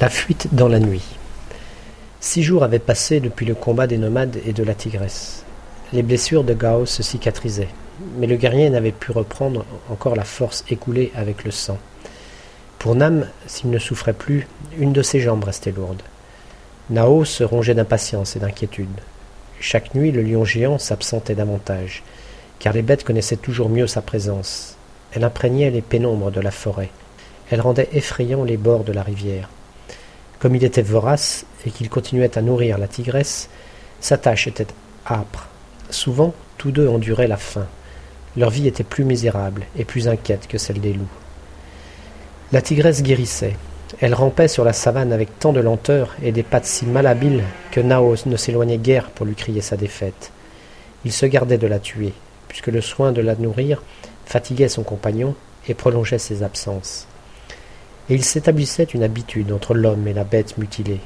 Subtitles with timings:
[0.00, 1.04] La fuite dans la nuit.
[2.20, 5.44] Six jours avaient passé depuis le combat des nomades et de la tigresse.
[5.92, 7.68] Les blessures de Gao se cicatrisaient,
[8.16, 11.76] mais le guerrier n'avait pu reprendre encore la force écoulée avec le sang.
[12.78, 14.46] Pour Nam, s'il ne souffrait plus,
[14.78, 16.00] une de ses jambes restait lourde.
[16.88, 18.88] Nao se rongeait d'impatience et d'inquiétude.
[19.60, 22.04] Chaque nuit, le lion géant s'absentait davantage,
[22.58, 24.78] car les bêtes connaissaient toujours mieux sa présence.
[25.12, 26.88] Elle imprégnait les pénombres de la forêt.
[27.50, 29.50] Elle rendait effrayants les bords de la rivière.
[30.40, 33.50] Comme il était vorace et qu'il continuait à nourrir la tigresse,
[34.00, 34.66] sa tâche était
[35.06, 35.48] âpre.
[35.90, 37.66] Souvent, tous deux enduraient la faim.
[38.38, 41.10] Leur vie était plus misérable et plus inquiète que celle des loups.
[42.52, 43.56] La tigresse guérissait.
[44.00, 47.80] Elle rampait sur la savane avec tant de lenteur et des pattes si malhabiles que
[47.80, 50.32] Nao ne s'éloignait guère pour lui crier sa défaite.
[51.04, 52.14] Il se gardait de la tuer,
[52.48, 53.82] puisque le soin de la nourrir
[54.24, 55.34] fatiguait son compagnon
[55.68, 57.06] et prolongeait ses absences
[58.10, 61.00] et il s'établissait une habitude entre l'homme et la bête mutilée.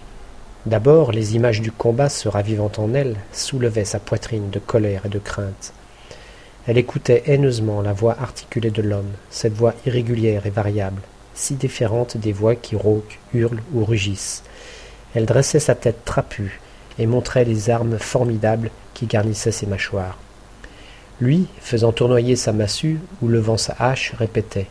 [0.64, 5.10] D'abord, les images du combat se ravivant en elle soulevaient sa poitrine de colère et
[5.10, 5.74] de crainte.
[6.66, 11.02] Elle écoutait haineusement la voix articulée de l'homme, cette voix irrégulière et variable,
[11.34, 14.42] si différente des voix qui rauquent, hurlent ou rugissent.
[15.14, 16.59] Elle dressait sa tête trapue
[16.98, 20.16] et montrait les armes formidables qui garnissaient ses mâchoires.
[21.20, 24.68] Lui, faisant tournoyer sa massue ou levant sa hache, répétait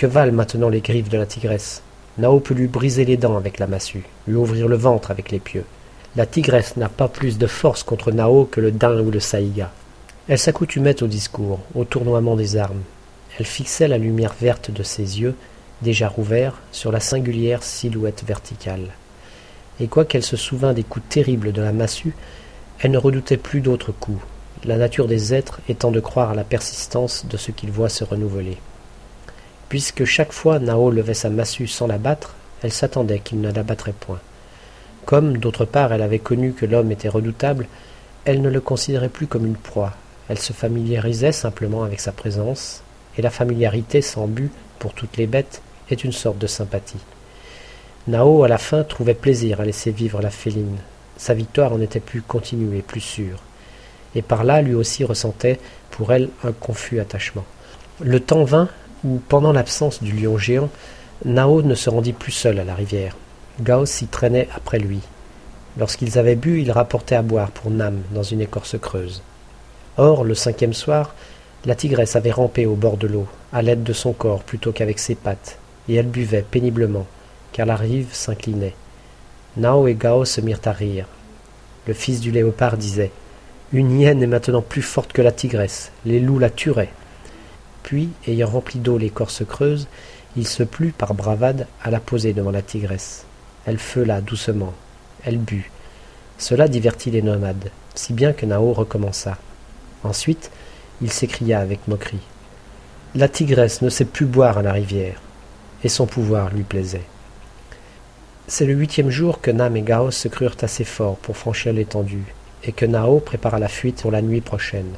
[0.00, 1.82] que valent maintenant les griffes de la tigresse?
[2.16, 5.40] Nao peut lui briser les dents avec la massue, lui ouvrir le ventre avec les
[5.40, 5.66] pieux.
[6.16, 9.70] La tigresse n'a pas plus de force contre Nao que le daim ou le saïga.
[10.26, 12.80] Elle s'accoutumait au discours, au tournoiement des armes.
[13.38, 15.34] Elle fixait la lumière verte de ses yeux,
[15.82, 18.88] déjà rouverts, sur la singulière silhouette verticale.
[19.80, 22.14] Et quoiqu'elle se souvînt des coups terribles de la massue,
[22.78, 24.22] elle ne redoutait plus d'autres coups,
[24.64, 28.04] la nature des êtres étant de croire à la persistance de ce qu'ils voient se
[28.04, 28.56] renouveler.
[29.70, 33.62] Puisque chaque fois Nao levait sa massue sans la battre, elle s'attendait qu'il ne la
[33.62, 34.18] battrait point.
[35.06, 37.68] Comme, d'autre part, elle avait connu que l'homme était redoutable,
[38.24, 39.92] elle ne le considérait plus comme une proie.
[40.28, 42.82] Elle se familiarisait simplement avec sa présence,
[43.16, 46.98] et la familiarité sans but pour toutes les bêtes est une sorte de sympathie.
[48.08, 50.78] Nao, à la fin, trouvait plaisir à laisser vivre la féline.
[51.16, 53.38] Sa victoire en était plus continue plus sûre.
[54.16, 55.60] Et par là, lui aussi ressentait
[55.92, 57.44] pour elle un confus attachement.
[58.00, 58.68] Le temps vint
[59.04, 60.68] où, pendant l'absence du lion géant,
[61.24, 63.16] Nao ne se rendit plus seul à la rivière.
[63.60, 65.00] Gao s'y traînait après lui.
[65.78, 69.22] Lorsqu'ils avaient bu, il rapportait à boire pour Nam dans une écorce creuse.
[69.98, 71.14] Or, le cinquième soir,
[71.66, 74.98] la tigresse avait rampé au bord de l'eau, à l'aide de son corps plutôt qu'avec
[74.98, 77.06] ses pattes, et elle buvait péniblement,
[77.52, 78.74] car la rive s'inclinait.
[79.56, 81.06] Nao et Gao se mirent à rire.
[81.86, 83.10] Le fils du léopard disait
[83.72, 86.92] Une hyène est maintenant plus forte que la tigresse, les loups la tueraient.
[87.90, 89.88] Puis, ayant rempli d'eau l'écorce creuse,
[90.36, 93.24] il se plut par bravade à la poser devant la tigresse.
[93.66, 94.74] Elle feula doucement.
[95.24, 95.68] Elle but.
[96.38, 99.38] Cela divertit les nomades, si bien que Nao recommença.
[100.04, 100.52] Ensuite,
[101.02, 102.22] il s'écria avec moquerie.
[103.16, 105.20] La tigresse ne sait plus boire à la rivière,
[105.82, 107.08] et son pouvoir lui plaisait.
[108.46, 112.34] C'est le huitième jour que Nam et Gao se crurent assez forts pour franchir l'étendue,
[112.62, 114.92] et que Nao prépara la fuite pour la nuit prochaine.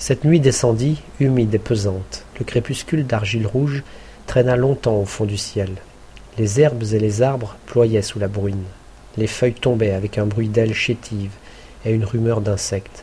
[0.00, 2.24] Cette nuit descendit, humide et pesante.
[2.38, 3.82] Le crépuscule d'argile rouge
[4.28, 5.70] traîna longtemps au fond du ciel.
[6.38, 8.62] Les herbes et les arbres ployaient sous la bruine.
[9.16, 11.32] Les feuilles tombaient avec un bruit d'ailes chétives
[11.84, 13.02] et une rumeur d'insectes.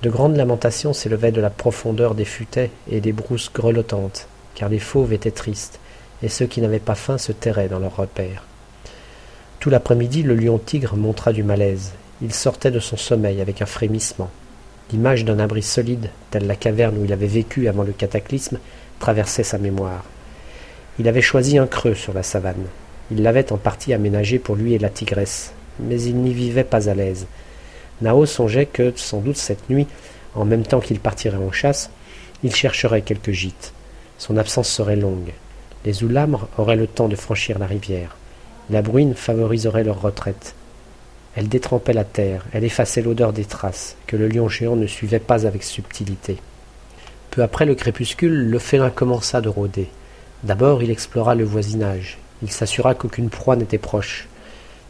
[0.00, 4.78] De grandes lamentations s'élevaient de la profondeur des futaies et des brousses grelottantes, car les
[4.78, 5.78] fauves étaient tristes,
[6.22, 8.44] et ceux qui n'avaient pas faim se terraient dans leurs repères.
[9.60, 11.92] Tout l'après-midi, le lion-tigre montra du malaise.
[12.22, 14.30] Il sortait de son sommeil avec un frémissement.
[14.92, 18.58] L'image d'un abri solide, telle la caverne où il avait vécu avant le cataclysme,
[18.98, 20.04] traversait sa mémoire.
[20.98, 22.66] Il avait choisi un creux sur la savane.
[23.10, 26.88] Il l'avait en partie aménagé pour lui et la tigresse, mais il n'y vivait pas
[26.88, 27.26] à l'aise.
[28.02, 29.86] Nao songeait que, sans doute cette nuit,
[30.34, 31.90] en même temps qu'il partirait en chasse,
[32.42, 33.72] il chercherait quelque gîte.
[34.18, 35.32] Son absence serait longue.
[35.84, 38.16] Les Oulamres auraient le temps de franchir la rivière.
[38.70, 40.54] La bruine favoriserait leur retraite.
[41.36, 45.18] Elle détrempait la terre, elle effaçait l'odeur des traces, que le lion géant ne suivait
[45.18, 46.38] pas avec subtilité.
[47.30, 49.88] Peu après le crépuscule, le félin commença de rôder.
[50.44, 54.28] D'abord il explora le voisinage, il s'assura qu'aucune proie n'était proche.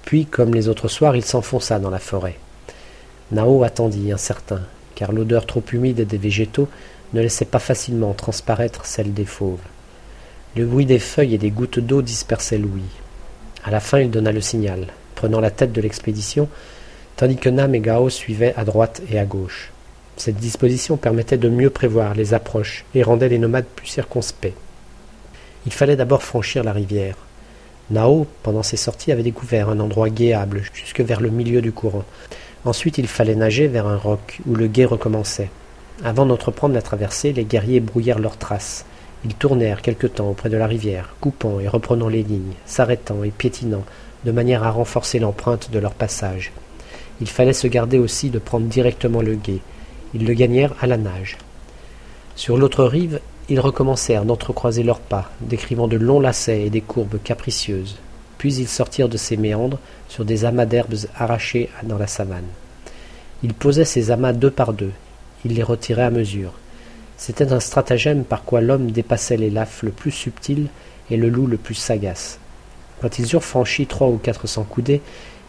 [0.05, 2.37] Puis, comme les autres soirs, il s'enfonça dans la forêt.
[3.32, 4.61] Nao attendit, incertain,
[4.94, 6.69] car l'odeur trop humide des végétaux
[7.14, 9.62] ne laissait pas facilement transparaître celle des fauves.
[10.56, 12.82] Le bruit des feuilles et des gouttes d'eau dispersait l'ouïe.
[13.64, 16.49] À la fin, il donna le signal prenant la tête de l'expédition,
[17.17, 19.73] tandis que Nam et Gao suivaient à droite et à gauche.
[20.17, 24.55] Cette disposition permettait de mieux prévoir les approches et rendait les nomades plus circonspects.
[25.67, 27.17] Il fallait d'abord franchir la rivière.
[27.91, 32.05] Nao, pendant ses sorties, avait découvert un endroit guéable jusque vers le milieu du courant.
[32.65, 35.51] Ensuite, il fallait nager vers un roc où le guet recommençait.
[36.03, 38.85] Avant d'entreprendre la traversée, les guerriers brouillèrent leurs traces.
[39.25, 43.31] Ils tournèrent quelque temps auprès de la rivière, coupant et reprenant les lignes, s'arrêtant et
[43.31, 43.85] piétinant,
[44.25, 46.53] de manière à renforcer l'empreinte de leur passage.
[47.21, 49.61] Il fallait se garder aussi de prendre directement le gué.
[50.15, 51.38] Ils le gagnèrent à la nage.
[52.37, 57.23] Sur l'autre rive, ils recommencèrent d'entrecroiser leurs pas, décrivant de longs lacets et des courbes
[57.23, 57.97] capricieuses.
[58.38, 59.79] Puis ils sortirent de ces méandres
[60.09, 62.47] sur des amas d'herbes arrachées dans la savane.
[63.43, 64.93] Ils posaient ces amas deux par deux.
[65.44, 66.53] Ils les retiraient à mesure.
[67.17, 70.69] C'était un stratagème par quoi l'homme dépassait les lafes le plus subtil
[71.11, 72.38] et le loup le plus sagace.
[73.05, 75.03] Quand ils eurent franchi trois ou quatre cents coudées,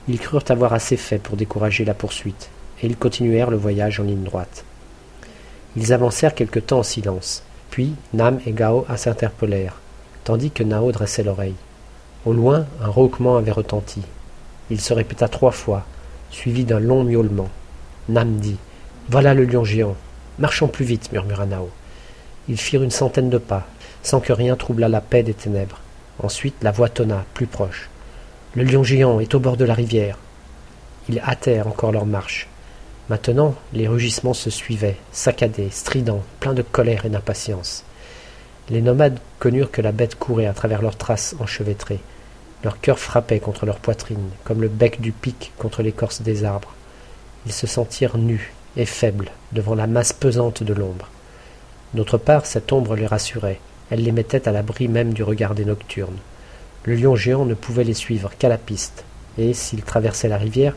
[0.10, 2.50] ils crurent avoir assez fait pour décourager la poursuite,
[2.82, 4.66] et ils continuèrent le voyage en ligne droite.
[5.78, 9.80] Ils avancèrent quelque temps en silence, puis Nam et Gao s'interpellèrent,
[10.26, 11.56] tandis que Nao dressait l'oreille.
[12.26, 14.02] Au loin, un rauquement avait retenti.
[14.70, 15.86] Il se répéta trois fois,
[16.32, 17.50] suivi d'un long miaulement.
[18.10, 18.58] Nam dit
[19.08, 19.96] Voilà le lion géant.
[20.40, 21.70] Marchons plus vite, murmura Nao.
[22.50, 23.66] Ils firent une centaine de pas,
[24.04, 25.80] sans que rien troublât la paix des ténèbres.
[26.20, 27.90] Ensuite, la voix tonna, plus proche.
[28.56, 30.18] Le lion géant est au bord de la rivière.
[31.10, 32.48] Ils hâtèrent encore leur marche.
[33.10, 37.84] Maintenant, les rugissements se suivaient, saccadés, stridents, pleins de colère et d'impatience.
[38.70, 42.00] Les nomades connurent que la bête courait à travers leurs traces enchevêtrées.
[42.64, 46.74] Leur cœur frappait contre leur poitrine, comme le bec du pic contre l'écorce des arbres.
[47.46, 51.10] Ils se sentirent nus et faibles devant la masse pesante de l'ombre.
[51.94, 53.60] D'autre part, cette ombre les rassurait.
[53.92, 56.18] Elle les mettait à l'abri même du regard des nocturnes.
[56.86, 59.04] Le lion géant ne pouvait les suivre qu'à la piste,
[59.38, 60.76] et, s'il traversait la rivière,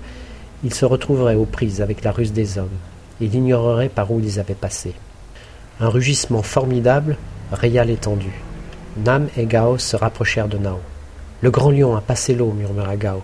[0.64, 2.68] ils se retrouveraient aux prises avec la ruse des hommes.
[3.20, 4.94] Il ignorerait par où ils avaient passé.
[5.80, 7.16] Un rugissement formidable
[7.52, 8.42] raya l'étendue.
[9.04, 10.80] Nam et Gao se rapprochèrent de Nao.
[11.40, 13.22] Le grand lion a passé l'eau, murmura Gao.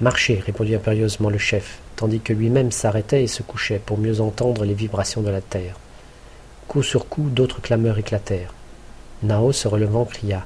[0.00, 4.64] Marchez, répondit impérieusement le chef, tandis que lui-même s'arrêtait et se couchait pour mieux entendre
[4.64, 5.76] les vibrations de la terre.
[6.68, 8.52] Coup sur coup, d'autres clameurs éclatèrent.
[9.24, 10.44] Nao, se relevant, cria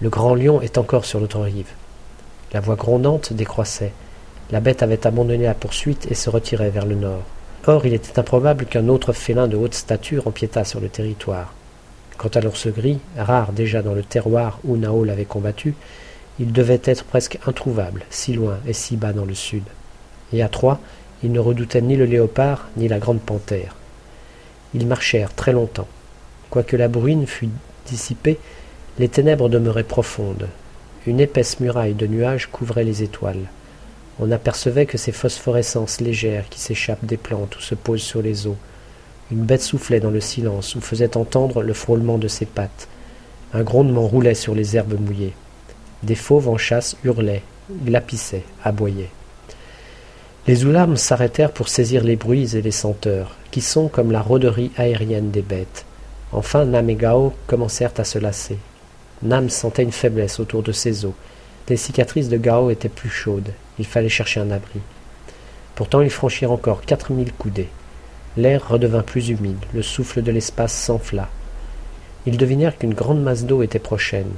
[0.00, 1.70] Le grand lion est encore sur l'autre rive.
[2.52, 3.92] La voix grondante décroissait.
[4.52, 7.24] La bête avait abandonné la poursuite et se retirait vers le nord.
[7.66, 11.52] Or, il était improbable qu'un autre félin de haute stature empiétât sur le territoire.
[12.16, 15.74] Quant à l'ours gris, rare déjà dans le terroir où Nao l'avait combattu,
[16.38, 19.64] il devait être presque introuvable, si loin et si bas dans le sud.
[20.32, 20.78] Et à trois,
[21.24, 23.74] il ne redoutait ni le léopard ni la grande panthère.
[24.74, 25.88] Ils marchèrent très longtemps.
[26.50, 27.48] Quoique la bruine fût
[27.86, 28.38] dissipée,
[28.98, 30.48] les ténèbres demeuraient profondes.
[31.06, 33.48] Une épaisse muraille de nuages couvrait les étoiles.
[34.18, 38.46] On n'apercevait que ces phosphorescences légères qui s'échappent des plantes ou se posent sur les
[38.46, 38.56] eaux.
[39.30, 42.88] Une bête soufflait dans le silence ou faisait entendre le frôlement de ses pattes.
[43.52, 45.34] Un grondement roulait sur les herbes mouillées.
[46.02, 47.42] Des fauves en chasse hurlaient,
[47.84, 49.10] glapissaient, aboyaient.
[50.46, 54.70] Les oulames s'arrêtèrent pour saisir les bruits et les senteurs, qui sont comme la rôderie
[54.76, 55.84] aérienne des bêtes.
[56.32, 58.58] Enfin, Nam et Gao commencèrent à se lasser.
[59.22, 61.14] Nam sentait une faiblesse autour de ses os.
[61.68, 64.80] Les cicatrices de Gao étaient plus chaudes, il fallait chercher un abri.
[65.74, 67.68] Pourtant ils franchirent encore quatre mille coudées.
[68.36, 71.28] L'air redevint plus humide, le souffle de l'espace s'enfla.
[72.26, 74.32] Ils devinèrent qu'une grande masse d'eau était prochaine.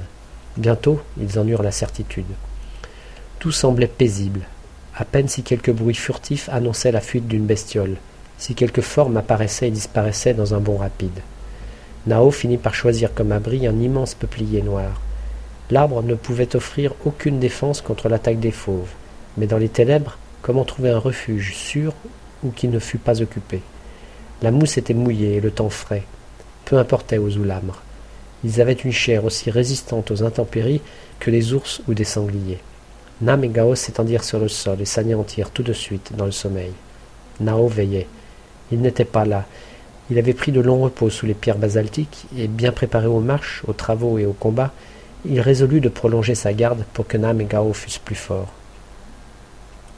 [0.57, 2.25] Bientôt, ils en eurent la certitude.
[3.39, 4.41] Tout semblait paisible,
[4.95, 7.97] à peine si quelque bruit furtif annonçait la fuite d'une bestiole,
[8.37, 11.19] si quelque forme apparaissait et disparaissait dans un bond rapide.
[12.09, 14.99] Nao finit par choisir comme abri un immense peuplier noir.
[15.69, 18.89] L'arbre ne pouvait offrir aucune défense contre l'attaque des fauves.
[19.37, 21.93] Mais dans les ténèbres, comment trouver un refuge sûr
[22.43, 23.61] ou qui ne fût pas occupé?
[24.41, 26.01] La mousse était mouillée et le temps frais.
[26.65, 27.83] Peu importait aux oulamres.
[28.43, 30.81] Ils avaient une chair aussi résistante aux intempéries
[31.19, 32.57] que les ours ou des sangliers.
[33.21, 36.73] Nam et Gao s'étendirent sur le sol et s'anéantirent tout de suite dans le sommeil.
[37.39, 38.07] Nao veillait.
[38.71, 39.45] Il n'était pas là.
[40.11, 43.63] Il avait pris de longs repos sous les pierres basaltiques et, bien préparé aux marches,
[43.67, 44.73] aux travaux et aux combats,
[45.25, 48.53] il résolut de prolonger sa garde pour que Nam et Gao fussent plus forts.